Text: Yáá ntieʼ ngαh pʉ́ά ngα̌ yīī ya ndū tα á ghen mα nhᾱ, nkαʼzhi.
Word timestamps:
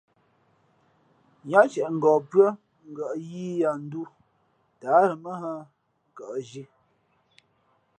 Yáá 1.49 1.63
ntieʼ 1.69 1.89
ngαh 1.95 2.19
pʉ́ά 2.29 2.47
ngα̌ 2.91 3.09
yīī 3.27 3.53
ya 3.61 3.69
ndū 3.83 4.01
tα 4.79 4.87
á 4.97 5.01
ghen 5.07 5.17
mα 5.23 5.31
nhᾱ, 5.41 5.53
nkαʼzhi. 6.09 6.63